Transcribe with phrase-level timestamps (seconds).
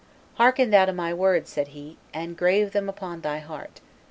[0.37, 3.81] "Hearken thou to my words," said he, "and grave them upon thy heart.